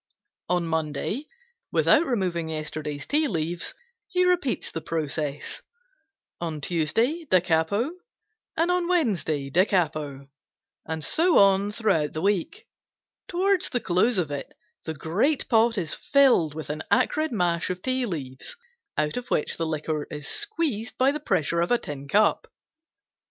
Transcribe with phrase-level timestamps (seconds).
[0.49, 1.27] On Monday,
[1.71, 3.75] without removing yesterday's tea leaves,
[4.07, 5.61] he repeats the process;
[6.39, 7.91] on Tuesday da capo
[8.57, 10.27] and on Wednesday da capo,
[10.87, 12.65] and so on through the week.
[13.27, 17.83] Toward the close of it the great pot is filled with an acrid mash of
[17.83, 18.57] tea leaves,
[18.97, 22.51] out of which the liquor is squeezed by the pressure of a tin cup.